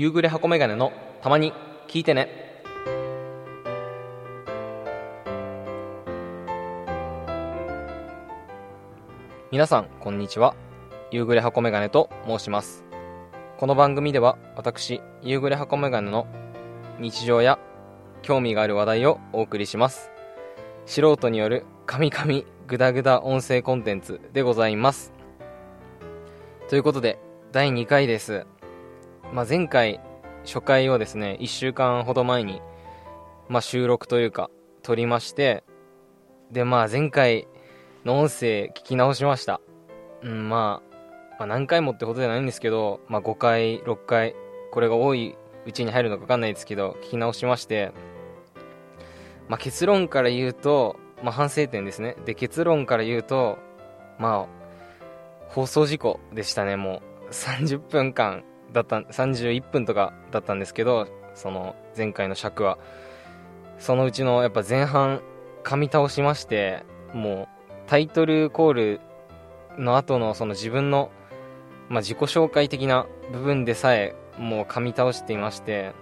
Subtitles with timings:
[0.00, 1.52] 夕暮れ箱メガネのたまに
[1.86, 2.62] 聞いてね。
[9.52, 10.54] 皆さんこんにちは。
[11.10, 12.82] 夕暮れ箱メガネと申します。
[13.58, 16.26] この番組では私夕暮れ箱メガネの
[16.98, 17.58] 日常や
[18.22, 20.10] 興味がある話題をお送りします。
[20.86, 25.12] 素人によるカミカミグダグダ音声コンテンツでございます。
[26.70, 27.18] ということで
[27.52, 28.46] 第2回です。
[29.32, 30.00] まあ、前回
[30.44, 32.60] 初回をですね1週間ほど前に、
[33.48, 34.50] まあ、収録というか
[34.82, 35.64] 撮りまして
[36.50, 37.46] でまあ前回
[38.04, 39.60] の音声聞き直しました、
[40.22, 44.34] うん、まあ、まあ何回もってことじゃないんですけど、まあ、5回6回
[44.72, 45.36] これが多い
[45.66, 47.92] うちに入るのか分かんないですけど聞き直しまして
[49.50, 52.14] まあ、結論から言うと、まあ、反省点ですね。
[52.24, 53.58] で結論から言うと
[54.16, 57.32] まあ放送事故でしたねもう。
[57.32, 62.78] 30分間だった31分とかだったんですけどその前回の尺は。
[63.78, 65.22] そのうちのやっぱ前半
[65.64, 69.00] 噛み倒しましてもうタイトルコール
[69.78, 71.10] の後のその自分の、
[71.88, 75.92] まあ、自己紹介的な部分でさえもう噛み倒していまして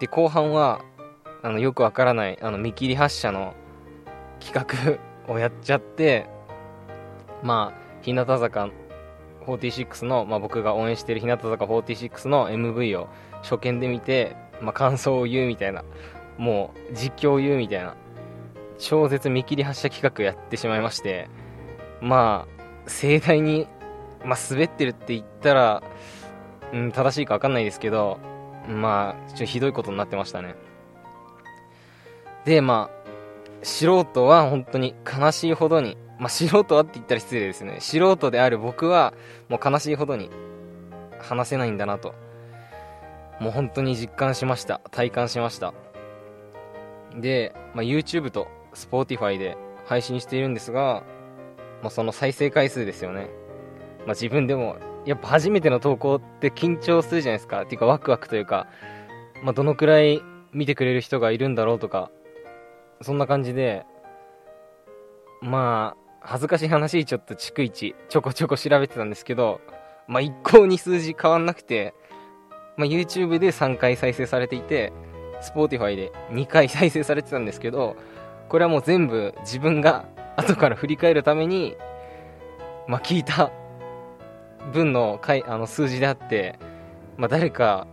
[0.00, 0.80] で後半は
[1.42, 3.54] あのよくわからないあの見切り発車の
[4.40, 6.26] 企画をやっちゃって
[7.42, 8.70] まあ日向坂
[9.46, 13.08] 46の、まあ、僕が応援している日向坂46の MV を
[13.42, 15.84] 初見で見て、まあ、感想を言うみたいな
[16.38, 17.94] もう実況を言うみたいな
[18.78, 21.28] 超絶見切り発車企画やってしまいまして
[22.00, 23.66] まあ盛大に、
[24.24, 25.82] まあ、滑ってるって言ったら、
[26.72, 28.18] うん、正しいか分かんないですけど
[28.68, 30.54] まあちょっとひどいことになってましたね。
[32.44, 33.00] でまあ
[33.62, 37.78] 素人は本当に悲しいほどにまあ、素人はって言ったら失礼ですね。
[37.80, 39.14] 素人である僕は
[39.48, 40.30] もう悲しいほどに
[41.18, 42.14] 話せないんだなと。
[43.40, 44.82] もう本当に実感しました。
[44.90, 45.72] 体感しました。
[47.16, 49.56] で、まあ、YouTube と Spotify で
[49.86, 51.02] 配信しているんですが、
[51.82, 53.30] まあ、その再生回数ですよね、
[54.00, 57.62] まあ、自分でもやっぱ初めての投稿って緊張するじゃないですか。
[57.62, 58.66] っていうかワクワクというか、
[59.42, 62.10] まあ、どのくらい見てくれる人がいるんだろうとか
[63.02, 63.86] そんな感じで
[65.40, 69.60] まあ恥ずかしい話、ちょっと逐一ちょこちょこ調べてたんですけど、
[70.06, 71.94] まあ、一向に数字変わんなくて、
[72.76, 74.92] まあ、YouTube で3回再生されていて、
[75.40, 77.96] Spotify で2回再生されてたんですけど、
[78.48, 80.04] これはもう全部自分が
[80.36, 81.76] 後から振り返るために、
[82.86, 83.50] まあ、聞いた
[84.72, 86.58] 分の回あの数字であって、
[87.16, 87.86] まあ、誰か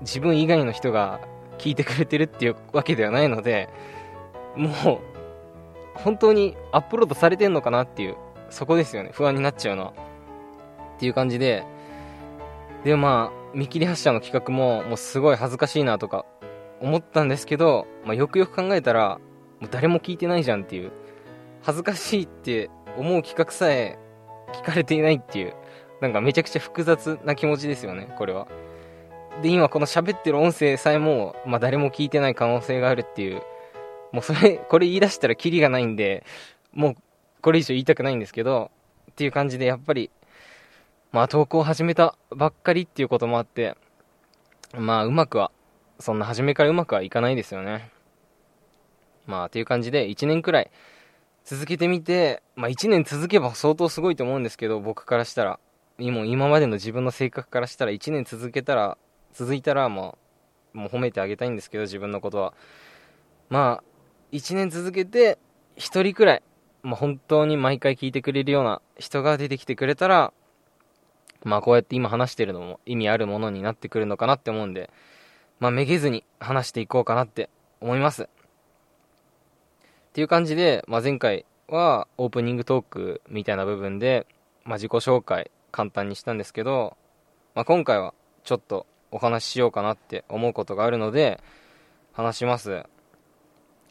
[0.00, 1.20] 自分以外の人が
[1.58, 3.68] 聞いてくれてるっていうわけではないので、
[4.56, 5.07] もう
[6.04, 8.16] 本当にアップロードされてんのかなっていう、
[8.50, 9.10] そこですよね。
[9.12, 9.92] 不安になっちゃうのは。
[10.96, 11.64] っていう感じで、
[12.84, 16.24] で、まあ、見切り発車の企画も、もうすごい恥ずかしいなとか
[16.80, 19.18] 思ったんですけど、まあ、よくよく考えたら、
[19.60, 20.92] もう誰も聞いてないじゃんっていう、
[21.62, 23.98] 恥ずかしいって思う企画さえ
[24.52, 25.54] 聞かれていないっていう、
[26.00, 28.46] なんかめちゃくちゃ複雑な気持ちですよね、これは。
[29.42, 33.42] で、今この喋ってる音声さえも、まあ、誰も聞いてない可能性があるっていう、
[34.12, 36.24] もうそれ、これ言い出したらキリがないんで、
[36.72, 36.94] もう
[37.42, 38.70] これ以上言いたくないんですけど、
[39.10, 40.10] っていう感じでやっぱり、
[41.12, 43.76] まあ投稿始めたばっかりっていうこともあって、
[44.74, 45.50] まあうまくは、
[45.98, 47.90] そんな初めからうまくはいかないですよね。
[49.26, 50.70] まあっていう感じで1年くらい
[51.44, 55.58] 続けてみて、まあ1年続けば相当すごいと思うんですけど、僕からしたら。
[56.00, 58.96] 今今までの自分の性格からしたら1年続けたら、
[59.32, 60.16] 続いたらも
[60.74, 62.54] う、もう褒めてあげたいんですけど、自分のことは。
[63.48, 63.87] まあ、
[64.32, 65.38] 1年続けて
[65.76, 66.42] 1人くらい、
[66.82, 70.32] まあ、本当に毎回聞いてくれるような人が出てきてくれたら、
[71.44, 74.90] まあこうやって今話してるのも意味あるものになってくるのかなって思うんで、
[75.60, 77.48] まあめげずに話していこうかなって
[77.80, 78.24] 思います。
[78.24, 78.26] っ
[80.12, 84.26] ていう感じで、まあ、前回はオープニングトークみたいな部分で、
[84.64, 86.96] まあ、自己紹介簡単にしたんですけど、
[87.54, 91.40] まあ、今回はちょっとお話ししようかなって思うことがあるので
[92.12, 92.84] 話します。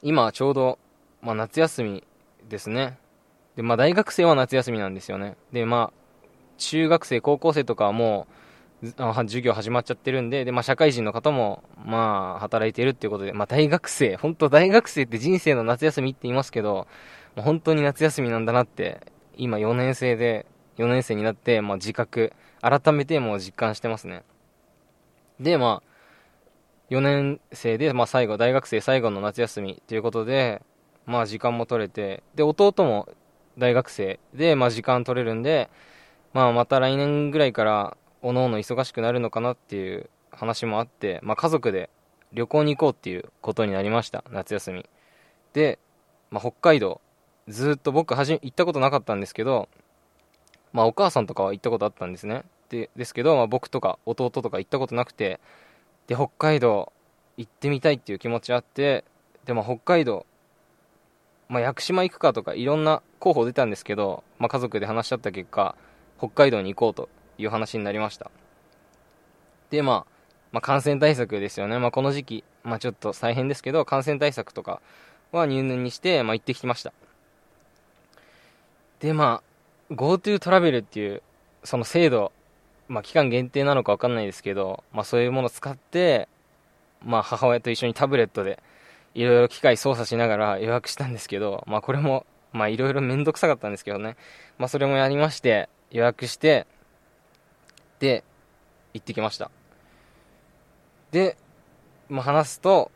[0.01, 0.79] 今ちょうど、
[1.21, 2.03] まあ、夏休み
[2.49, 2.97] ですね。
[3.55, 5.35] で、まあ、大学生は夏休みなんですよね。
[5.51, 6.27] で、まあ、
[6.57, 8.37] 中学生、高校生とかはもう、
[8.83, 16.87] 授業始まっちゃってるんで、で、まあ、社会人の方も、まあ、働いてるっていうことで、まあ、大学生、本当大学生って人生の夏休みって言いますけど、
[17.35, 19.01] もう本当に夏休みなんだなって、
[19.35, 20.45] 今4年生で、
[20.77, 24.23] 4年生になって、まあ、自覚、改めてもう実感してますね。
[25.39, 25.86] で、まあ、
[26.89, 30.61] 4年生で、まあ、最後、大学生最後の夏休みということで、
[31.05, 33.07] まあ、時間も取れて、で、弟も
[33.57, 35.69] 大学生で、まあ、時間取れるんで、
[36.33, 41.89] まあ、また来年ぐらいから、おのおの忙しくなるのかなっていう話もあって、まあ、家族で
[42.33, 44.85] 旅行に行こうっていうことになりました夏休み。
[45.53, 45.79] で、
[46.29, 47.01] まあ、北海道
[47.47, 49.69] ずっと僕はじ行ったことなかったんですけど、
[50.73, 52.43] まあ、お母さんとかは行ったことあったんですね。
[52.69, 55.39] でですけど、まあ、僕とか弟とか行ったことなくて
[56.07, 56.91] で北海道
[57.37, 59.03] 行ってみたいっていう気持ちあって
[59.45, 60.25] でも北海道、
[61.49, 65.75] まあ、屋久島行くかとかいろんな候補出たんですけど、まあ、家族で話し合った結果
[66.17, 68.31] 北海道に行こうという話になりました。
[69.69, 70.11] で、まあ、
[70.51, 74.81] まあ感染対策ですよね、まあ、この時期、まあ、ちょっと大変ですけど感染対策とか
[75.31, 76.93] は入念にして、まあ、行ってきました。
[78.99, 79.41] でま
[79.89, 81.21] あ GoTo トラベルっていう
[81.63, 82.31] その制度
[82.87, 86.27] まあ、期間限定なのか分かんないですけど、まあ、そういうものを使って、
[87.03, 88.61] まあ、母親と一緒にタブレットで
[89.13, 94.15] いろいろ機械操作しながら予約したんですけど、まあ、これもいろいろ面倒くさかったんですけどね、
[94.57, 96.65] まあ、それもやりまして予約して
[97.99, 98.23] で
[98.93, 99.51] 行ってきました。
[101.11, 101.37] で、
[102.09, 102.91] まあ、話すと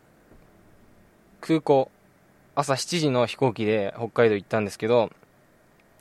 [1.41, 1.91] 空港
[2.55, 5.11] 朝7時の飛行機で北海道行ったんですけど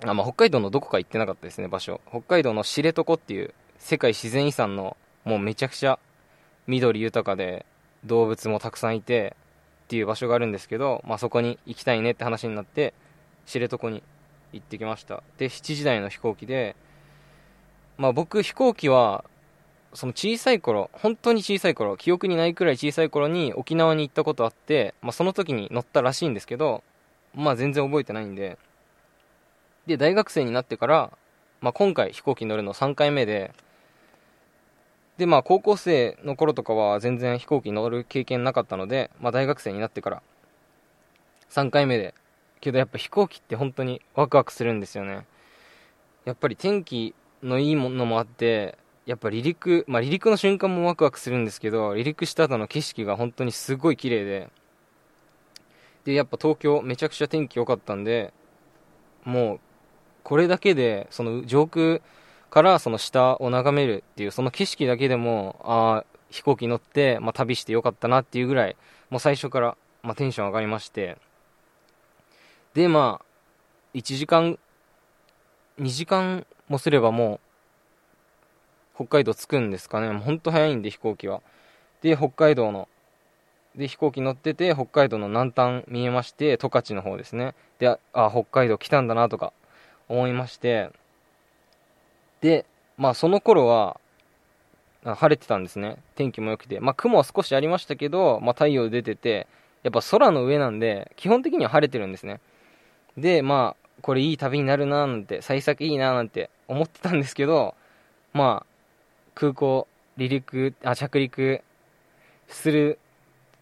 [0.05, 2.01] あ、まあ、北海道のどこか行ってなかったですね場所。
[2.09, 5.99] 北海道の知床っていう世界自然遺産のもうめちゃくちゃ
[6.67, 7.67] 緑豊かで
[8.05, 9.35] 動物もたくさんいて
[9.85, 12.95] っていう場所があるんですけど、まあ、そこに行きたいねって話になって
[13.47, 14.05] 知床に
[14.53, 15.23] 行ってきました。
[15.39, 16.77] で7時台の飛行機で、
[17.99, 19.25] まあ、僕飛行機は
[19.95, 26.85] その小さい頃本当に小さい頃記憶にないくらい小さい頃に沖縄に行ったことあって、まあ、その時に乗ったらしいんですけど
[27.35, 28.59] まあ全然覚えてないんで。
[29.87, 31.11] で大学生になってから、
[31.61, 33.53] まあ、今回飛行機乗るの3回目で
[35.21, 40.23] でまあ高校生の頃とかは全然飛行機に乗る経験なかったので、まあ、大学生になってから
[41.51, 42.15] 3回目で
[42.63, 45.27] けどやっぱ飛行機って本当にワクワクするんですよね。
[46.25, 54.49] やっぱり天気のいいものもあってやっぱ離陸まあ離陸の瞬間もワクワクするんですけど離陸した後の景色が本当にすごい綺麗で
[56.07, 58.33] でやっぱ東京めちゃくちゃ天気良かったんで
[59.25, 59.61] もう
[60.23, 62.01] これだけでその上空
[62.51, 68.77] からその下を眺めるっていうその景色だけでもあ飛行機乗って、まあ、旅してよかったなっていうぐらい
[69.09, 71.17] もう最初から、まあ、テンション上がりまして。
[72.75, 73.25] でまあ
[73.95, 74.59] 1時間
[75.81, 77.41] 2時間もすればも
[78.95, 80.11] う北海道着くんですかね。
[80.11, 81.43] もうほんと早いんで飛行機は。
[82.03, 82.89] で北海道の
[83.75, 87.55] で飛行機乗ってて北海道の南端見えまして十勝の方ですね。
[87.79, 89.53] であ北海道来たんだなとか
[90.09, 90.91] 思いまして。
[92.41, 92.67] で、
[92.97, 94.01] まあその頃は、
[95.03, 95.97] 晴れてたんですね。
[96.15, 96.79] 天気も良くて。
[96.81, 99.47] まあ雲は少しありましたけど、まあ太陽出てて、
[99.83, 102.41] やっぱ空の上なんで、基本的には晴れてるんですね。
[103.17, 107.75] で、まあ、これいい旅になるなーなんて、幸先いいなーなんて思ってたんですけど、
[108.33, 108.67] まあ、
[109.35, 111.63] 空港、離陸、あ、着陸
[112.49, 112.99] する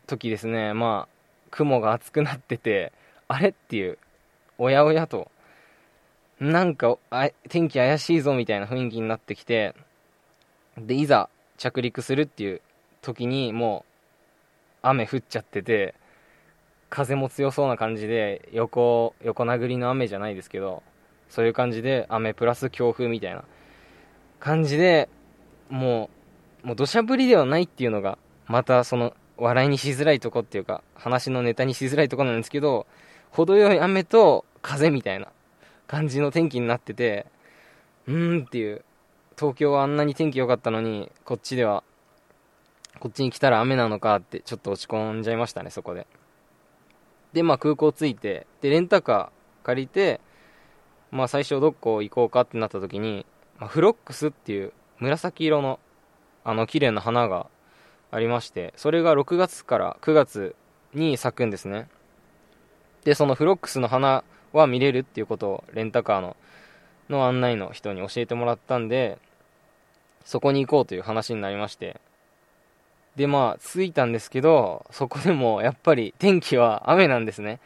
[0.06, 1.14] 時ですね、まあ、
[1.50, 2.92] 雲が厚くなってて、
[3.28, 3.98] あれっていう、
[4.58, 5.30] おやおやと、
[6.40, 9.75] なんかあ天気怪しいぞみたいな雰囲気になってきて
[10.76, 12.61] でいざ着陸するっていう
[13.02, 13.93] 時にもう
[14.82, 15.94] 雨降っちゃってて
[16.90, 20.82] 風も強そうな感じで横横殴りの雨じゃないですけど
[21.29, 23.44] そういう感じで雨プラス強風みたいな
[24.38, 25.08] 感じで
[25.69, 26.09] も
[26.62, 32.87] うもう土砂降りではないっていうのがまたその笑いにしづらいとこっていうか話のネタにしづらいとこなんですけど
[33.30, 35.28] 程よい雨と風みたいな
[35.88, 37.26] 感じの天気になってて、
[38.07, 38.85] うーんっていう、
[39.37, 41.83] 東京はあんなに天気良かったのに、こっちでは、
[43.00, 46.07] こっちに来たら雨なのかって、ちょっと落ち込んじゃいましたね、そこで。
[47.33, 50.21] で、まあ空港着いて、で、レンタカー借りて、
[51.11, 53.25] まあ最初どこ行こうかってなった時に、
[53.59, 55.80] まあ、フロックスっていう紫色の、
[56.45, 57.47] あの綺麗な花が
[58.11, 60.54] ありまして、それが6月から9月
[60.92, 61.88] に咲くんですね。
[63.04, 66.37] で、そのフロックスの花は見れるっていうことをレンタカーの
[67.11, 69.19] の案内の人に教えてもらったんで
[70.25, 72.00] そこに行こうという話になりまして。
[73.17, 77.59] でまあ着いたんですけどそこでもやっぱり天気は雨なんですね。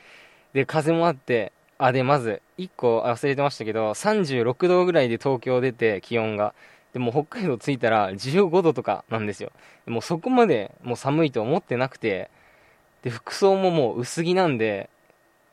[0.54, 6.54] で風もあってあでまず1個忘れてましたけど36度ぐらいで東京出て気温が。
[6.94, 9.50] でも北海道着いたら15度とかなんですよ。
[9.86, 12.30] もうそこまでもう寒いと思ってなくて
[13.02, 14.88] で服装ももう薄着なんで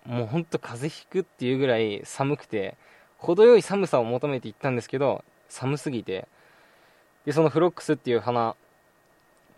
[0.09, 2.75] もうほんと風邪ひくっていうぐらい寒くて
[3.17, 6.27] 程よい寒さを求めて行ったんですけど寒すぎて
[7.25, 8.55] でそのフロックスっていう花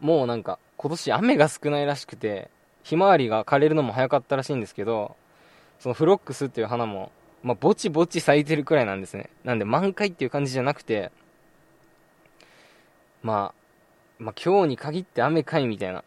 [0.01, 2.49] もうなんか今年雨が少ないらしくて
[2.83, 5.15] ひまわりが枯れるのも早かったらしいんですけど
[5.79, 7.11] そのフロックスっていう花も、
[7.43, 11.11] まあ、ぼちぼち咲いてるくらいなんですねなんで満開っていう感じじゃなくて
[13.23, 13.61] まあ
[14.21, 16.03] まあ、今日に限って雨かいみたいな。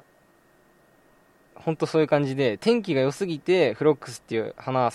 [1.56, 4.90] ほんとそういう感じで、天気が良すぎて、フロックスっていう花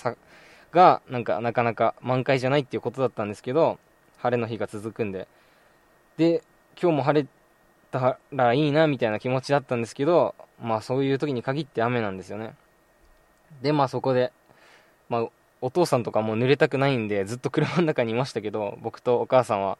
[0.71, 3.79] が、なんか、なかなか満開じゃないっていうことだったんですけど、
[4.17, 5.27] 晴れの日が続くんで。
[6.17, 6.43] で、
[6.81, 7.27] 今日も晴れ
[7.91, 12.53] たらいいな、みたいな気持ちだったんですけど、まあそういう時に限って雨なんですよね。
[13.61, 14.31] で、まあそこで、
[15.09, 15.27] まあ
[15.61, 19.77] お父さんとかも濡れたくないんで、ずっと車の中にいましたけど、僕とお母さんは、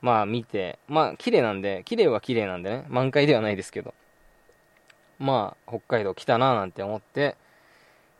[0.00, 3.94] まあ見て、まあ綺麗なんで、綺麗は綺麗なんでね、満開ではないですけど、
[5.18, 7.36] まあ北海道来たななんて思って、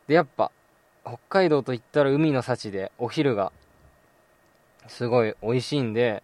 [0.06, 0.50] で、やっぱ、
[1.04, 3.52] 北海道といったら海の幸で、お昼が、
[4.86, 6.22] すごい美味しいんで、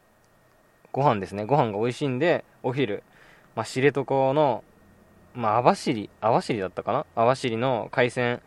[0.93, 3.03] ご飯ですね、ご飯が美味しいんで、お昼、
[3.55, 4.65] まあ知床の、
[5.35, 7.07] まあ網走、網走だったかな？
[7.15, 8.41] 網走の海鮮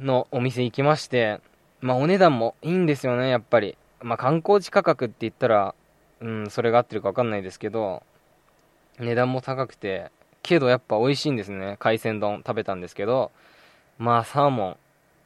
[0.00, 1.40] のお店行きまして、
[1.80, 3.76] まあお値段もいいんですよね、やっぱり。
[4.00, 5.74] まあ、観光地価格って言ったら、
[6.20, 8.02] うん、それが合ってるか分かんないですけど、
[8.98, 10.10] 値段も高くて、
[10.48, 11.76] けどやっぱ美味しいんですね。
[11.78, 13.30] 海鮮丼食べたんですけど、
[13.98, 14.76] まあサーモン、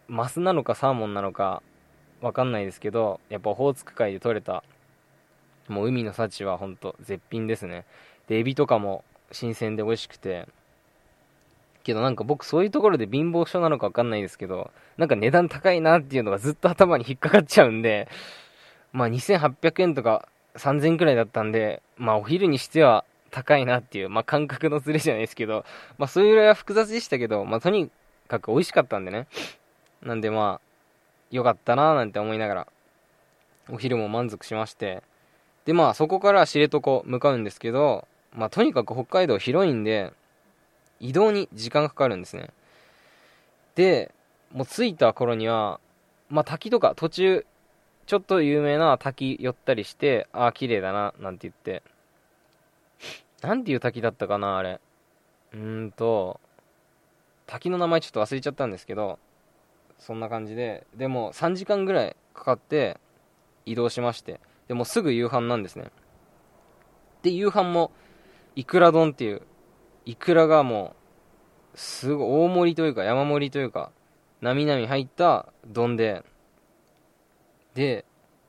[0.09, 1.62] マスなのかサーモンなのか
[2.21, 4.64] 分かんないですけど、やっぱオホーツク海で取れた、
[5.69, 7.85] もう海の幸はほんと絶品ですね。
[8.26, 10.49] で、エビとかも新鮮で美味しくて、
[11.85, 18.09] けどなんか僕そういうところで貧乏症なのか分かんないですけど、なんか値段高いなっていうのがずっと頭に引っかかっちゃうんで、
[18.93, 25.65] まあ2800円とか3000円くらいだったんで、まあお昼にしては高いなっていう、まあ感覚のズレじゃないですけど、
[25.99, 27.91] まあそういうぐらいは複雑でしたけど、まあとに
[28.29, 29.27] かく美味しかったんでね。
[30.03, 30.67] なんでまあ、
[31.31, 32.67] よかったなーなんて思いながら、
[33.71, 35.03] お昼も満足しまして、
[35.65, 40.12] でまあそこから知床向かうんですけど、まあとにかく北海道広いんで、
[41.01, 42.51] 移動に時間かかるんですね。
[43.75, 44.12] で、
[44.53, 45.81] もう着いた頃には、
[46.29, 47.47] まあ滝とか途中
[48.07, 51.83] ちょっと有名な滝寄ったりして、ああ、綺麗だな、なんて言って。
[53.43, 54.81] なんていう滝だったかな、あれ。
[55.53, 56.41] うーんと、
[57.47, 59.19] 滝の名前ちょっと忘れちゃったんですけど、
[59.99, 62.99] そんな感じで、でも3時間ぐらいかかって
[63.67, 65.91] 移動しまして、でもすぐ夕飯なんですね。
[67.23, 67.93] で、夕飯も、
[68.55, 69.43] いくら丼っていう、
[70.05, 70.95] いくらがも
[71.75, 73.93] う、すごい大盛りというか山盛りというか、
[74.41, 76.25] なみなみ入った丼で、
[77.75, 78.05] で、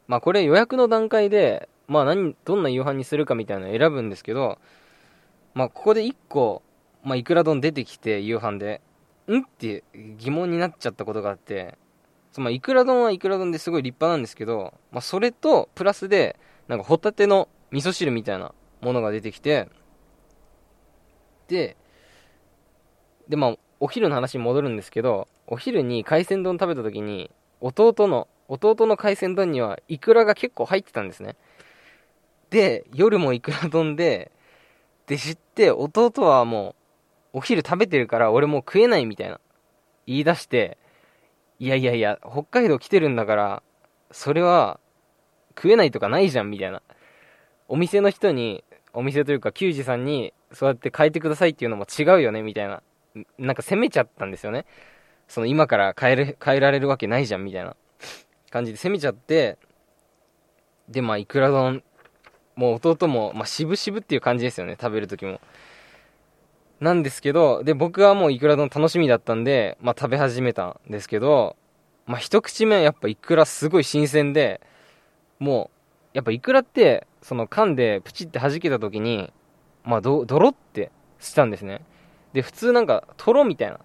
[0.08, 4.60] まあこれ予約の段階で、まあ何、どんな夕飯にするかみたいなのを選ぶんですけど、
[5.54, 6.64] まあここで1個、
[7.04, 8.82] まあいくら丼出てきて夕飯で、
[9.28, 9.40] ん？
[9.40, 9.84] って
[10.18, 11.78] 疑問になっちゃったことがあって、
[12.38, 19.70] まあいくら丼はいくら丼ですごい立派なんですけど、まあそれとプラスで、なんかホタテの味噌汁みたいなものが出てきて、
[21.48, 21.78] で、
[23.28, 27.30] でまあお昼の話に戻るんですけど、お昼に海鮮丼食べた時に、
[27.62, 31.36] 弟の弟の海鮮丼にはイクラが結構入ってたんですね。
[32.54, 34.32] で、夜もイクラ丼で、
[35.08, 36.76] で知って、弟はも
[37.34, 39.40] う、お昼食べてるから俺もう食えないみたいな、
[40.06, 40.78] 言い出して、
[41.58, 43.64] いやいやいや、北海道来てるんだから、
[44.12, 44.80] それは、
[45.56, 46.84] 食えないとかないじゃん、みたいな。
[47.68, 52.84] お店の人に、お店というか、球児さんに、そうやって変えてくださいっていうのも違うよね、みたいな。
[53.40, 54.68] なんか責めちゃったんですよね。
[55.28, 57.76] その今から変える、変えられるわけないじゃん、みたいな。
[58.52, 59.58] 感じで攻めちゃって、
[60.88, 61.84] で、まあ、いくら丼、
[62.56, 65.40] もう弟も、まあ、渋々っていう感じですよね、食べる時も。
[66.80, 71.56] なんですけど、で、僕はもういくら丼楽しみだったんで、まあ、食べ始めたんですけど、
[72.06, 74.62] まあ、一口目やっぱいくらすごい新鮮で、
[75.40, 75.72] も
[76.14, 79.32] う、やっぱいくらって、その缶でプチって弾けた時に、
[79.84, 81.82] まあ、ど、ドロってしたんですね。
[82.34, 83.80] で、普通なんか、トロみたいな、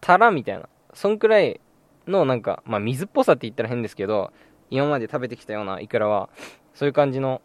[0.00, 1.60] タラみたいな、そんくらい
[2.08, 4.32] のなんか、まあ、水っぽさって言ったら変ですけど、
[4.70, 6.28] 今まで食べてきたようなイクラは、
[6.74, 7.40] そういう感じの、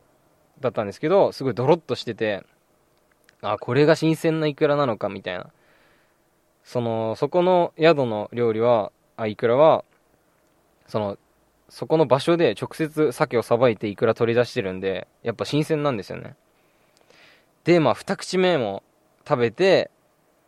[0.62, 2.44] だったんですけど、すごいドロッとしてて、
[3.42, 5.48] あ、これが新鮮なイクラなのか、みたいな。
[6.64, 9.84] その、そこの宿の料理は、あ、イクラは、
[10.88, 11.18] その、
[11.70, 16.36] そこの場所で直接鮭をさばいてイクラ取り出してるんで、やっぱ新鮮なんですよね。
[17.64, 18.84] で、まあ、二口目も
[19.28, 19.92] 食べて、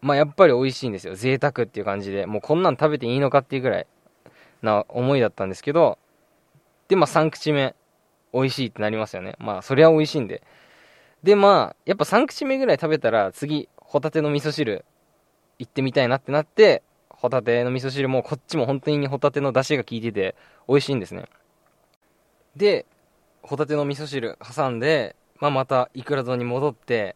[0.02, 1.16] まあ、やっぱり美味しいんですよ。
[1.16, 2.26] 贅沢っていう感じで。
[2.26, 3.88] もうこんなん食べていいのかっていうぐらい
[4.64, 6.00] な思いだったんですけど、
[6.88, 7.76] で、まあ3口目、
[8.34, 9.36] 美味しいってなりますよね。
[9.40, 10.44] まあそりゃ美味しいんで。
[11.24, 14.86] で、まあ、やっぱ3口目ぐらい食べたら、次、ホタテの味噌汁、
[15.60, 20.36] 行ってみたいなってなって、ホタテの味噌汁もこっちも本当にホタテの出汁が効いてて、
[20.68, 21.26] 美味しいんですね。
[22.56, 22.88] で、
[23.44, 27.16] ホタテの味噌汁挟んで、まあまたイクラ丼に戻って、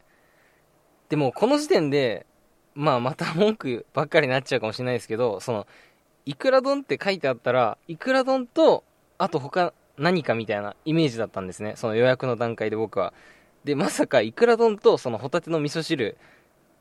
[1.10, 2.28] でもこの時点で、
[2.76, 5.66] まあまた文句ばっかりになっちゃうかもしれないですけど、その、
[6.26, 8.84] いくら丼って書いてあったら、いくら丼と、
[9.18, 11.74] あと他何かみたいなイメージだったんですね。
[11.76, 13.14] その予約の段階で僕は。
[13.64, 16.18] でまさかいくら丼とそのホタテの味噌汁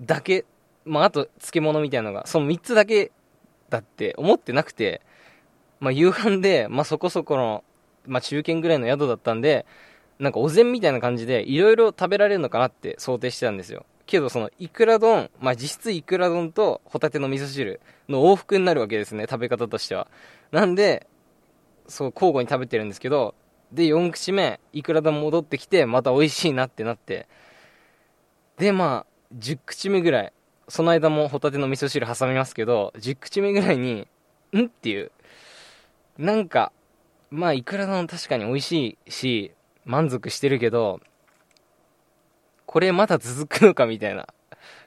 [0.03, 0.45] だけ
[0.85, 3.11] まああと漬物みたいなのがその3つだけ
[3.71, 5.01] だって思ってなくて
[5.81, 7.65] まあ夕飯でまあそこそこの
[8.07, 9.65] まあ中堅ぐらいの宿だったんで
[10.19, 20.09] なんかお膳みたいな感じでいろいろ食べられるのかなって想定してたんですよけどそのいくら丼、まあ、実質いくら丼とホタテの味噌汁の往復になるわけですね食べ方としては
[20.53, 21.07] なんで
[21.87, 23.35] そう交互に食べてるんですけど
[23.73, 27.27] で4口目いくら丼戻ってきてまた美味しいなってなって
[28.59, 30.33] でまあ10口目ぐらい
[30.69, 34.07] その間もホタテの味噌汁挟みますけど10口目ぐらいに
[34.53, 35.11] んっていう
[36.19, 36.73] なんか
[37.31, 39.53] まあいくら丼確かに美味しいし
[39.85, 41.01] 満足してるけど
[42.67, 44.27] これまだ続くのかみたいな。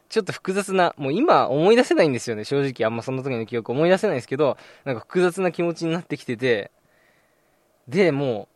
[0.10, 2.86] ちょっと複雑な、もう今思い出せないんですよね、正直。
[2.86, 6.72] あんまその時の記憶思い出せないですけど、なんか複雑な気持ちになってきてて、
[7.88, 8.48] で、も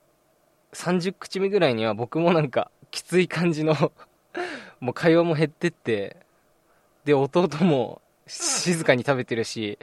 [0.73, 3.73] う、30口目ぐらいには僕もなんか、きつい感じの
[4.79, 6.17] もう会話も減ってって、
[7.05, 9.79] で、弟も静かに食べてるし、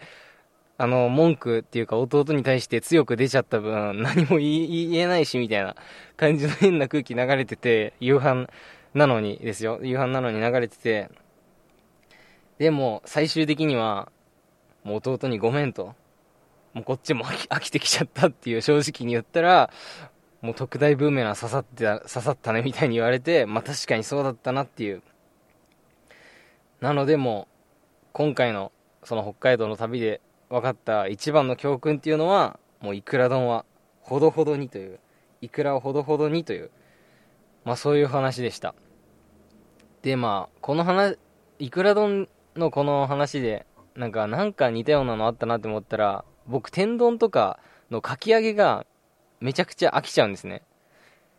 [0.77, 5.75] あの、文句っていうか弟に対して強く出ちゃった分、何も言えないし、みたいな
[6.17, 8.49] 感じの変な空気流れてて、夕飯
[8.95, 9.81] なのにですよ。
[9.83, 11.11] 夕飯なのに流れてて、
[12.59, 14.11] でも、最終的には、
[14.85, 15.95] もう弟にごめんと、
[16.79, 19.71] もうこっちも 飽きてきちゃったっていう正直に言ったら、
[20.41, 25.03] もう特大ブーメラン刺さって刺さったねみたいに言われて、まあ確かにそうだったなっていう。
[26.81, 28.71] なのでもう今回の
[29.03, 33.65] その北海道の旅で分かった一番の教訓っていうのは、もういくら丼は
[34.01, 35.01] ほどほどにという、
[35.41, 36.71] いくらをほどほどにという、
[37.65, 38.75] まあそういう話でした。
[40.03, 41.19] で、まあ、この話、
[41.59, 43.67] いくら丼のこの話で、
[43.97, 47.59] なんか、なんか似たようなのあったなって思ったら、僕、天丼とか
[47.91, 48.87] のかき揚げが
[49.41, 50.63] めちゃくちゃ飽きちゃうんですね。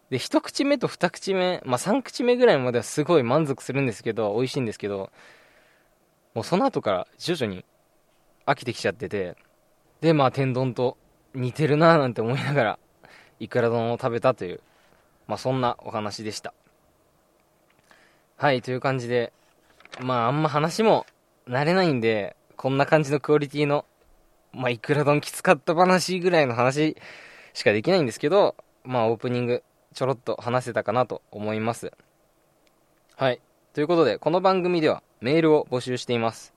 [0.10, 5.12] で、一口目と二口目、まあ三口目ぐらいまではすごい満足するんですけど、美味しいんですけど、
[6.34, 7.66] もうその後から徐々に
[8.46, 9.36] 飽きてきちゃってて、
[10.02, 10.98] で、まあ天丼と
[11.34, 12.80] 似てるなぁなんて思いながら、
[13.40, 14.62] いくら丼を食べたという
[15.30, 16.56] まあ、そんなお話でした。
[18.36, 19.32] はい、という感じで、
[20.02, 21.06] まあ、あんま話も
[21.48, 23.86] 慣れないんで、こんな感じのクオリティの、
[24.54, 26.96] まあ、いくら丼きつかった話ぐらいの話
[27.54, 31.92] しかできないんですけど、まあ、オープニング、ちょろっと話せたかなと思います。
[33.16, 33.42] はい。
[33.74, 36.54] ということで、この番組ではメールを募集しています。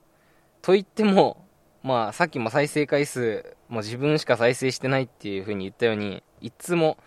[0.61, 1.45] と言っても、
[1.83, 6.97] まあ、さっきも再生回数、もう自分しか再生してないっていう風に言ったように、いつも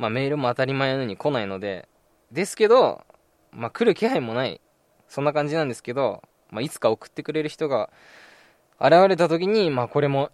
[0.00, 1.86] まあ、メールも当たり前のように来ないので、
[2.32, 3.04] ですけど、
[3.52, 4.62] まあ、来る気配もない、
[5.08, 7.90] そんな感じなんですけど、まあ、いつか送ってくれる人が
[8.80, 10.32] 現れた時に、まあ、これも、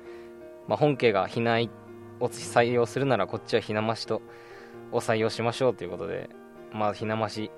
[0.68, 1.72] まあ本家がひなあい
[2.20, 4.22] を採用するならこっちはひなましと
[4.92, 6.30] を採用しましょうということで
[6.72, 7.52] まあひなまし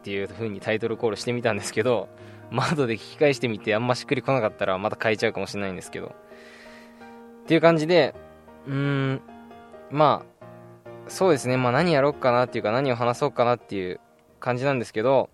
[0.00, 2.08] っていう風にタイトルコールしてみたんですけど、
[2.50, 6.14] まあ、後で聞き返してみてあんましっくりこなかったらまた変えちゃうかもしれないんですけど。
[7.44, 8.14] っていう感じで、
[8.66, 9.20] うーん、
[9.90, 14.00] まあ、そうですね、まあ何やろうかなっていうか何を話そうかなっていう
[14.40, 15.28] 感じなんですけど、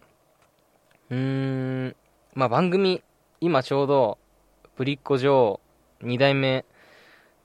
[1.10, 1.96] うーん、
[2.34, 3.02] まあ番組、
[3.40, 4.18] 今ちょうど、
[4.76, 5.60] ぶりっ子女王
[6.02, 6.64] 2代目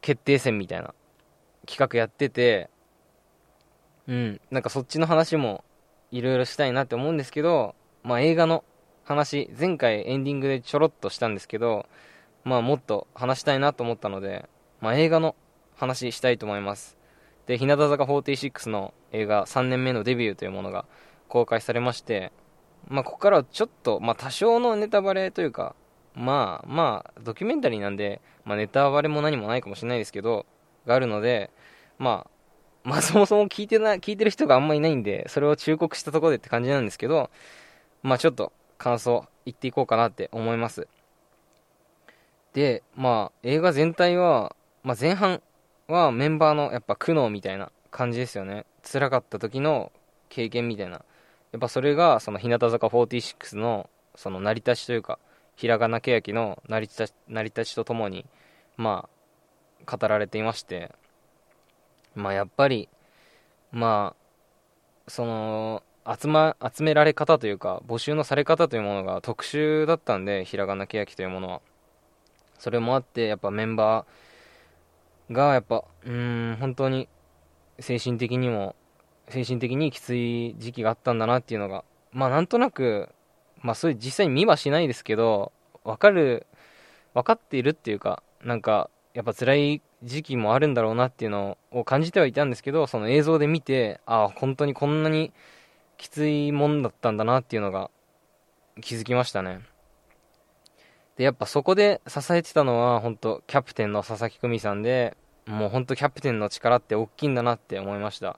[0.02, 0.96] 決定戦みたいな
[1.66, 2.70] 企画やってて、
[4.08, 5.64] うん、なんかそっちの話も
[6.12, 8.64] いろいろしたいなって思うんですけど、まあ、映画の
[9.04, 11.86] 話前回エンディングでちょろっとしたんですけど、
[12.44, 14.48] まあ、もっと話したいなと思ったので、
[14.82, 15.36] まあ、映画の
[15.76, 16.98] 話したいと思います。
[17.48, 20.86] で日向坂46の映画3年目のデビューというものが
[21.28, 22.32] 公開されまして
[22.88, 25.76] まあ、ここからはちょっと、まあ、多少のネタバレというか、
[26.14, 30.46] まあまあ、ドキュメンタリーなんで、まあ、ネタバレも何もないかもしれないですけど、
[30.86, 31.52] があるので、
[31.98, 37.30] まあ、まあそもそも聞いてな、聞いてる人があんまいないんで、それを忠告したところでって感じなんですけど、
[38.04, 40.88] まあちょっと感想言っていこうかなって思います。
[42.54, 45.42] で、まあ映画全体は、まあ前半
[45.88, 48.66] はメンバーのやっぱ苦悩みたいな感じですよね。
[48.84, 49.92] 辛かった時の
[50.30, 51.02] 経験みたいな。
[51.52, 55.20] やっぱそれがその日向坂46のその成り立ちというか
[55.56, 58.26] ひらがなけやきの成り立ち成り立ちとともに
[58.76, 59.15] まあ
[59.86, 60.92] 語られていまして
[62.16, 62.90] まあやっぱり
[63.72, 65.84] まあその
[66.20, 71.62] 集,、ま、集められ方というか募集のされ方というものが特殊だったんでひらがなけやきというものは。
[72.58, 77.10] それもあってやっぱメンバーがやっぱうん本当に
[77.80, 78.78] 精神的にも
[79.30, 83.10] 精神的にきつい時期があったんだなっていうのが、まあなんとなく、
[83.62, 85.52] まあそういう実際に見はしないですけど、
[85.84, 86.46] わかる、
[87.14, 95.32] 分かっているっていうか、なんか、やっぱ辛い時期もあるんだろうなっていうのを感じてはいたんですけど、その映像で見て、ああ、本当にこんなに
[95.96, 97.90] きついもんだったんだなっていうのが
[98.82, 99.62] 気づきましたね。
[101.16, 108.38] で、やっぱそこで支えてたのは、本当キャプテンの佐々木久美さんで、もう本当キャプテンの力って大きいんだなって思いました。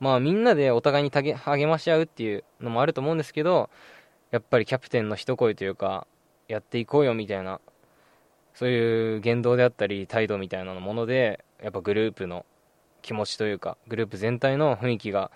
[0.00, 3.68] まあみんなでお互いに励まし合うっていうのもあると思うんですけど、
[4.30, 6.06] やっぱりキャプテンの一声というか、
[6.48, 7.60] やっていこうよみたいな、
[8.54, 12.46] そういう言動であったり態度みたいなもので、やっぱグループの
[13.02, 15.30] 気持ちというか、グループ全体の雰囲気が、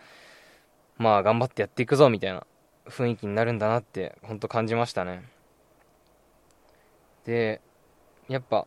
[0.97, 2.47] まあ頑張ってやっていくぞみたいな
[2.87, 5.25] 雰囲気になるんだなって、本当感じましたね。
[7.25, 7.61] で、
[8.29, 8.67] やっぱ、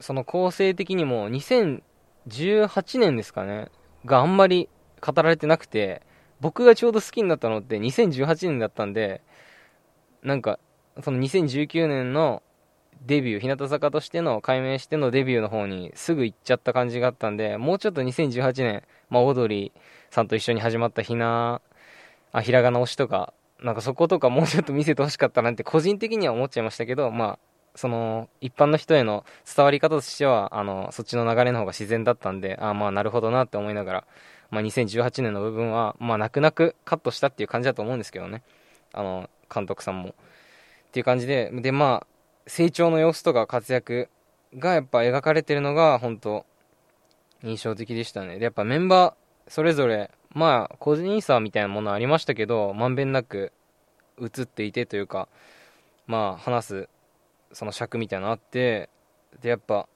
[0.00, 3.70] その構成的にも2018年ですかね、
[4.04, 4.68] があんまり
[5.00, 6.02] 語られてなくて、
[6.40, 9.22] 僕がちょうど好きになったのって2018年だったんで、
[10.22, 10.58] なんか、
[11.02, 12.42] その2019年の
[13.06, 19.80] デビュー、日向坂としての改名してのデビューの方にすぐ行っちゃった感じがあったんで、もうちょっと2018年、まあ、オードリー
[20.14, 21.60] さんと一緒に始まったひな、
[22.32, 27.38] あ、ひらがな推しとか、なんかそことか もうちょっと見せてほしかったなって個人的には思っちゃいましたけど、まあ、
[27.74, 34.04] その、一般の人への伝わり方としては、あの、そっちの流れの方が自然だったんで、あまあ、なるほどなって思いながら、
[34.50, 38.42] まあ、2018年の部分は、まあ、泣く泣くカットしたっていう感じだと思うんですけどね。
[38.92, 40.10] あの、監督さんも。
[40.10, 40.12] っ
[40.90, 42.06] ていう感じで、で、まあ、
[42.48, 44.08] 成長の様子とか活躍
[44.56, 46.44] がやっぱ描かれてるのが、本当
[47.44, 48.38] 印象的でしたね。
[48.38, 53.52] で、やっぱメンバー、それぞれ、まあ、個人差みたいなものありましたけど、まんべんなく
[54.20, 55.28] 映っていてというか、
[56.06, 56.88] まあ、話す、
[57.52, 58.90] その尺みたいなのあって、
[59.40, 59.88] で、やっぱ、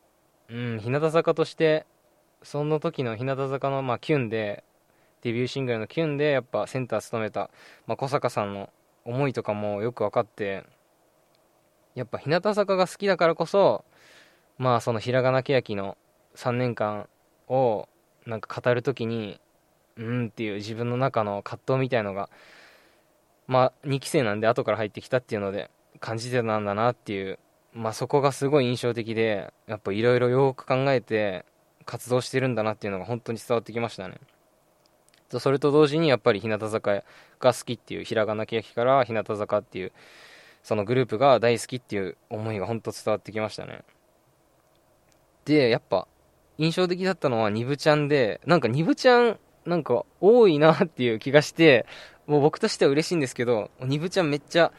[0.52, 1.86] うん、日向坂として
[2.42, 4.64] その時の日向坂の、まあ、キュンで
[5.22, 7.50] デビューシングルのキュンでやっぱセンター務めた、
[7.86, 8.68] まあ、小坂さんの
[9.04, 10.64] 思いとかもよく分かって
[11.94, 13.84] やっぱ日向坂が好きだからこそ
[14.58, 15.96] まあそのひらがなけやきの
[16.36, 17.08] 3年間
[17.48, 17.88] を
[18.26, 19.40] なんか語る時に
[19.96, 22.30] うんっていう自分の中の葛藤みたいのが
[23.46, 27.38] まあ2期生なんで後から入ってきたっていうので感じてたんだなっていう
[27.74, 31.44] まあそこがすごい印象的でやっぱいろいろよく考えて
[31.84, 34.16] 活動してるんだなっていうのが本当に伝わってきましたね。
[35.38, 37.02] それと同時にやっぱり日向坂
[37.40, 39.92] が好きっていうひらがなけやきから日向坂っていう
[40.62, 43.82] そのグループが大好きっていう思いが本当伝わってきましたね
[45.44, 46.06] でやっぱ
[46.58, 51.86] 印象的だったのはニブちゃんでなんかニブちゃんなんか多いなっていう気がして
[52.26, 54.72] もう僕としては嬉しいんですけどニブちゃんめっちゃ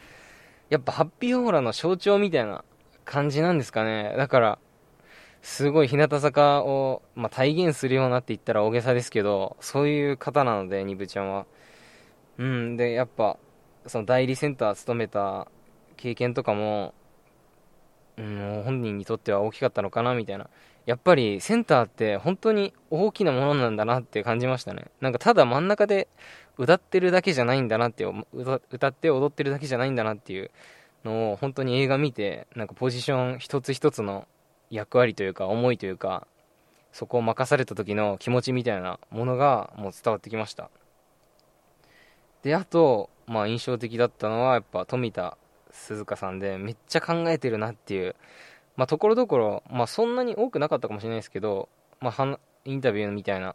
[0.70, 2.64] やっぱハッピーオーラの象徴みたいな
[3.04, 4.58] 感じなんですかねだから
[5.44, 11.44] すごい日向坂を、まあ、体現するようなって言ったら大げさですけど、そういう方なので、ニブちゃんは。
[12.38, 13.36] うん、で、やっぱ、
[13.86, 15.46] その代理センター務めた
[16.04, 16.94] 経験とかも、
[18.16, 20.48] うん、本人にとっては大きかったのかな、みたいな。
[20.86, 24.90] やっぱりセンターって本当に大きなものなんだなって感じましたね。
[25.00, 26.08] なんかただ真ん中で
[26.58, 28.06] 歌ってるだけじゃないんだなって、
[28.70, 30.50] 歌って踊ってるだけじゃないんだなっていう
[31.04, 34.28] のを本当に映画見て、なんかポジション一つ一つの
[34.70, 36.26] 役割というか思いというか
[36.92, 40.70] そこを任された時の気持ちみたいなものがもう伝わってきました
[42.42, 45.36] であと、まあ、印象的だったのはやっぱ富田
[45.74, 48.16] 鈴香さんでめっちゃ考えてるなっていう。
[48.76, 51.68] まあところどころ、まあ、そんなに多くなかったかもしれないですけど、
[52.00, 53.54] まあ、インタビューみたいな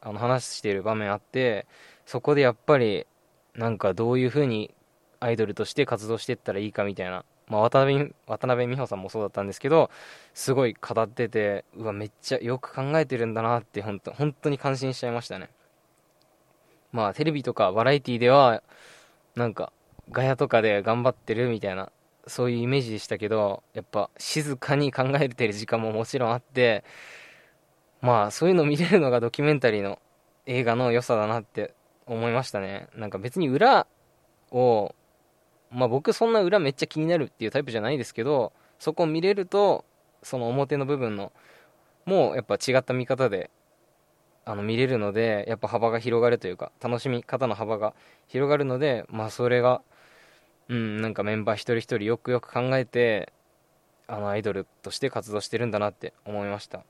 [0.00, 1.66] あの話してる場面あって
[2.06, 3.06] そこでやっぱり
[3.54, 4.74] なんかどういう風に
[5.20, 9.90] アイドルとして活動していったらいいかみたいな、まあ、渡辺渡辺美穂さんもそうだったんですけど
[10.34, 15.50] すごい語っててうわめっちゃよく考えてるんだなって本当本当に感心しちゃいましたね。
[16.92, 18.62] まあテレビとかバラエティでは
[19.34, 19.72] なんか
[20.10, 21.90] ガヤとかで頑張ってるみたいな
[22.26, 26.84] そういうイメージでしたけどやっぱ静かに考えてる時間ももちろんあって
[28.00, 29.98] まあそういうの見れるのがドキュメンタリーの
[30.46, 31.74] 映画の良さだなって
[32.06, 32.88] 思いましたね。
[32.94, 33.86] なんか別に裏
[34.50, 34.94] を
[35.70, 39.84] まあ僕そんな裏めっちゃ気になるっていうタイプじゃないですけどそこを見れると
[40.22, 41.32] その表の部分の
[42.06, 43.50] もうやっぱ違った見方で
[44.44, 47.92] あの見れるのでやっぱ幅が広がるというか楽しみ方の幅が
[48.28, 49.82] 広がるのでまあそれが
[50.68, 53.32] うんなんかメンバー一人一人よくよく考えて
[54.06, 56.82] あのアイドルとして活動してるんだなって思いました。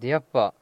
[0.00, 0.54] でやっぱ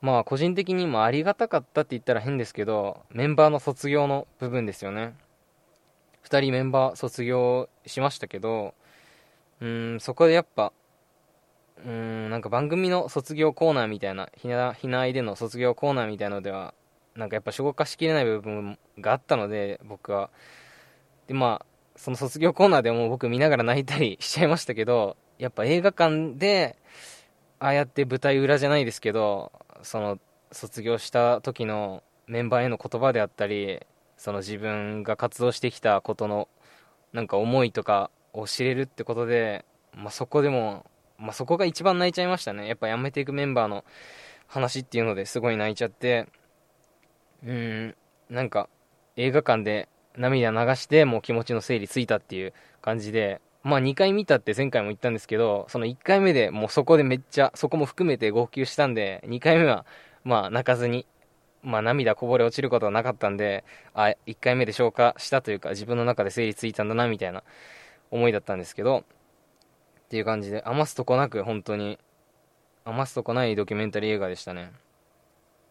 [0.00, 5.14] まあ個人的にもありがたかったって言ったら変ですけどメンバーの卒業の部分ですよね。
[6.24, 8.74] 2人メンバー卒業しましたけど
[9.60, 10.72] うんそこでやっぱ
[11.84, 16.74] うんなんか番組の卒業コーナーみたいなひなひなあいでの卒業コーナーみたいのでは
[17.16, 20.30] なんかやっぱ消化しきれない部分があったので僕は。
[21.26, 26.76] でまあその卒業コーナーでも僕見ながら泣いたりしちゃいましたけどやっぱ映画館で
[27.58, 30.18] ああやって舞台裏じゃないですけどその
[30.50, 33.80] 卒業した時のメンバーへの言葉であったり
[34.16, 36.48] その自分が活動してきたことの
[37.12, 40.86] なんか思いとかを知れるってことで、まあ、そこでも、
[41.18, 42.66] まあ、そこが一番泣いちゃいましたね。
[42.66, 43.84] やっぱ辞めていくメンバーの
[44.46, 46.28] 話っていうのですごい泣いちゃって
[47.44, 47.96] うん
[48.28, 48.68] なんか
[49.16, 59.86] 映画館で涙流してもう気持ちの整理ついたっていう感じでまあ2回見たって前回も言ったんですけどその1回目でもうそこでめっちゃそこも含めて号泣したんで2回目は
[60.24, 61.06] まあ泣かずに
[61.62, 67.44] まあ涙こぼれ落ちることはなかったんであ1回目で消化したというか自分の中で整理ついたんだなみたいな
[68.10, 71.98] 思いだったんですけどっていう感じで余すとこなく本当に
[72.84, 74.72] 余すとこないドキュメンタリー映画でしたね。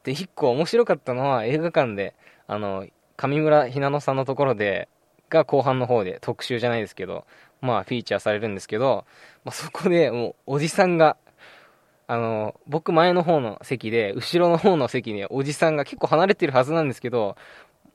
[0.04, 2.16] で1個面白かったのは映画館で
[2.48, 2.88] あの
[3.22, 4.90] 上村ひなのさんのところで
[5.30, 7.26] が後半の方で特集じゃないですけど
[7.62, 9.06] まあフィーチャーされるんですけど、
[9.46, 11.18] まあ、そこでもうおじさんが
[12.08, 17.36] あの僕前の方の席で後ろの方の席におじさんが結構離れてるはずなんですけど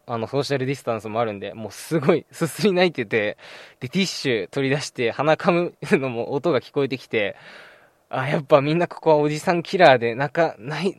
[0.07, 3.37] あのソーシャルディスタンスもあるんでもうすごいすすり泣いてて
[3.81, 7.35] でティッシュ取り出して鼻かむのも音が聞こえてきて
[8.09, 10.97] あやっぱみんなここはおじさんキラーで泣かない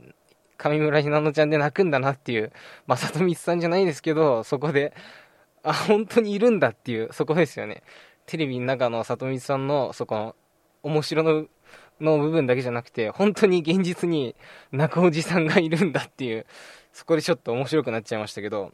[0.57, 2.51] 上村ひなのちゃんで泣くんだなっていう、
[2.87, 4.93] まあ、里光さんじゃないですけど、そこで、
[5.63, 7.83] あ、本当にいるんだっていう、そこですよね。
[8.25, 10.35] テレビの中の里光さんの、そこの、
[10.83, 11.45] 面白の、
[11.99, 14.35] の部分だけじゃなくて、本当に現実に
[14.71, 16.45] 泣くおじさんがいるんだっていう、
[16.93, 18.71] そこでちょっと面白くなっちゃいましたけど、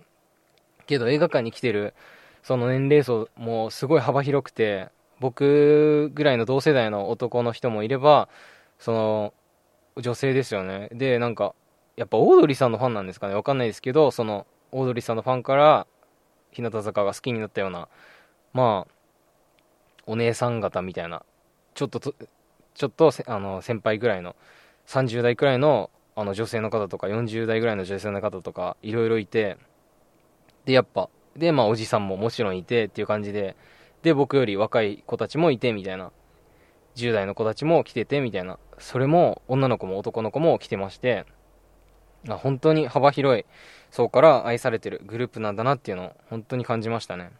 [0.85, 1.93] けど映画館に来てる、
[2.41, 8.27] その年齢層もすごい幅広くて、僕ぐらいの同世代の男の人もいれば、
[8.79, 9.33] その、
[9.97, 10.89] 女性ですよね。
[10.91, 11.53] で、なんか、
[11.95, 13.35] やっぱオードリーさんのファンなんですかね。
[13.35, 15.87] わかんないですけどそのオードリーさんのファンから
[16.51, 17.87] 日向坂が好きになったような
[18.53, 18.93] まあ
[20.05, 21.23] お姉さん方みたいな
[21.75, 24.35] ちょっとちょっとあの先輩ぐらいの
[24.87, 29.57] 30代くらいのあの女性の方とか40代ぐらいの女性の方とかいろいろいて
[30.65, 33.55] でやっぱでまあおじさんももちろんいてっていう感じで
[34.03, 36.11] で僕より若い子たちもいてみたいな
[36.95, 41.25] 10代の子たちも来ててみたいなそれも女の子も男の子も来てまして
[42.29, 43.45] あ本当に幅広い
[43.91, 47.31] 層から愛されてるグループなんだなっていうのを本当に感じましたね。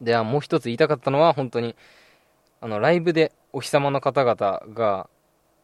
[0.00, 1.76] ではもう一つ言いたかったのは本当に
[2.60, 5.08] あのライブでお日様の方々が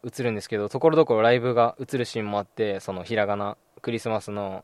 [0.03, 4.63] 映るんですけどところどころライブが映るシーンもあってそのひらがなクリスマスの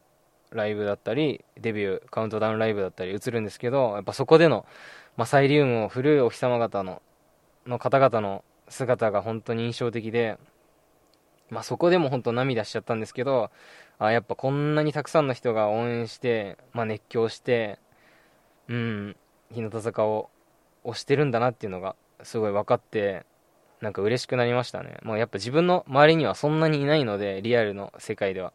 [0.52, 4.66] ライブだったりデビューカウントダウンライブだったり映るんですけどやっぱそこでの、
[5.18, 7.02] ま、サイリウムを振るお日様方の
[7.68, 10.38] の方々の姿が本当に印象的で
[11.50, 13.52] まあ、そこでも本当涙しちゃったんですけど
[14.00, 17.80] あやっぱこんなにたくさんの人が応援して、まあ、熱狂して
[18.68, 19.16] うん
[19.52, 20.30] 日向坂を
[20.84, 23.26] 推してるんだなっていうのがすごい分かって
[23.82, 24.98] なんか嬉しくなりましたね。
[25.04, 28.54] もうやっぱ自分の周りにはそんなにいないのでリアルの世界では。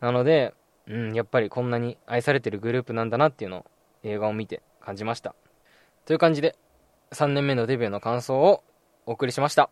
[0.00, 0.54] なので、
[0.86, 3.64] うん、やっぱりこんなに愛されてるグループなんだなっていうのを
[4.02, 5.34] 映画を見て感じました。
[6.04, 6.56] という感じで
[7.12, 8.62] 3年目のデビューの感想を
[9.06, 9.68] お送りしました。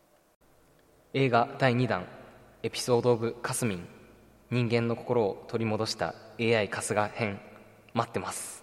[1.15, 2.20] 映画第2弾。
[2.63, 3.89] エピソード・オブ・カスミン
[4.51, 7.41] 人間の心を取り戻した AI 春日編
[7.95, 8.63] 待ってます。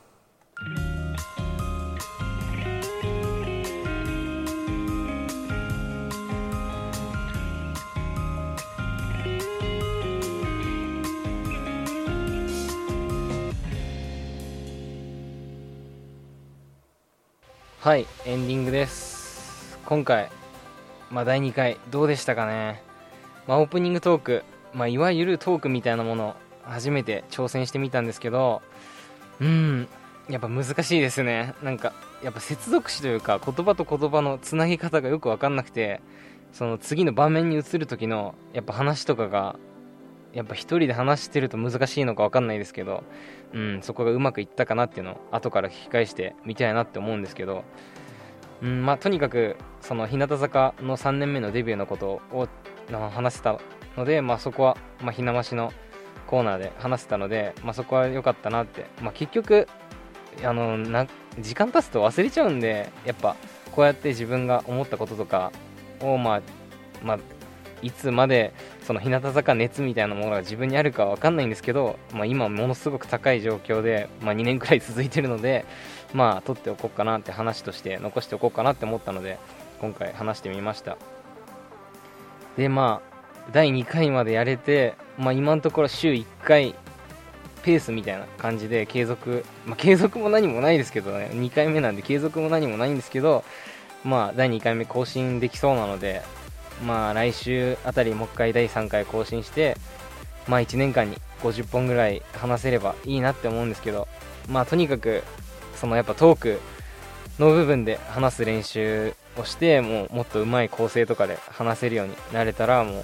[17.79, 19.79] はいエンディングです。
[19.85, 20.29] 今回、
[21.09, 22.86] まあ、第2回どうでしたかね？
[23.47, 28.61] まあ、オープニングトーク、まあ、いわゆるトークみたいなもの初めて挑戦してみたんですけど
[29.39, 29.87] うん
[30.29, 31.53] やっぱ難しいですね。
[31.63, 36.01] なんかやっぱ接続詞というか言葉と言葉のつなぎ方がよく分かんなくて
[36.51, 39.57] その次の場面に移る時のやっぱ話とかが
[40.33, 43.03] やっぱ一人で話してると難しいのか分かんないですけど、
[43.53, 47.63] うん、そこがうまくいったかなっていうのを後から聞き返してみたいなって思うんですけど、
[48.61, 52.49] うんまあ、とにかくその日向坂の3年目のデビューのことを
[52.91, 53.59] 話せた
[53.95, 55.73] ので、まあ、そこは、まあ、ひなましの
[56.27, 59.67] コーナーで話せたので、まあ、そこは良かったなって、まあ、結局
[60.43, 61.07] あのな
[61.39, 63.35] 時間経つと忘れちゃうんでやっぱ
[63.71, 65.51] こうやって自分が思ったこととか
[66.01, 66.41] を、まあ
[67.03, 67.19] まあ、
[67.81, 75.65] いつまでその日向坂熱みたいなものが自分にあるかは分かんないんですけど、まあ、今ものすごく高い状況で、まあ、2年くらい続いてるので
[76.13, 79.37] まあ取っておこうかなって話として残しておこうかなって思ったので
[79.79, 80.97] 今回話してみました。
[82.57, 86.75] でまあ第2回までやれて、まあ、今のところ週1回
[87.63, 91.29] ペースみたいな感じで継続、まあ、継続も何もないですけどね。
[91.33, 93.43] 2回目なんで継続も何もないんですけど
[94.03, 96.21] まあ第2回目更新できそうなので
[96.85, 99.77] まあ来週あたりもう一回第3回更新して
[100.47, 104.07] まあ1年間に50本ぐらい話せればいいなって思うんですけど
[104.49, 105.23] まあとにかく
[105.75, 106.59] そのやっぱトーク
[107.39, 113.03] の部分で話す練習をしてもうもっと上手い構成とかで話せるようになれたらもう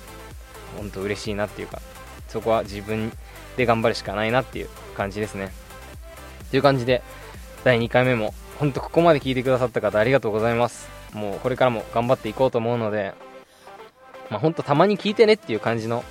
[0.78, 1.82] 本当嬉しいなっていうか
[2.28, 3.12] そこは自分
[3.58, 5.52] で頑張るしかないなっていう感じですね。
[6.50, 7.02] という感じで
[7.64, 10.90] 第2回目も本当ここまで聞いてくださった方ありがとうございます。
[11.14, 13.14] もうこれからも頑張っていこうと思うので
[14.30, 16.04] まあ本当たまに聞いてねっていう感じの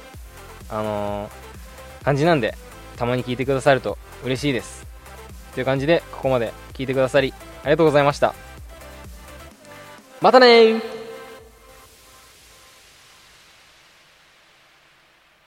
[0.69, 2.55] あのー、感じなんで
[2.97, 4.87] たまに聞いてくださると嬉しいです。
[5.55, 8.52] という感じでここまで聞いてくださりありがとうございました。
[10.23, 11.02] またね